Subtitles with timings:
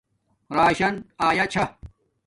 [0.57, 0.95] راشان
[1.27, 1.63] ایا چھا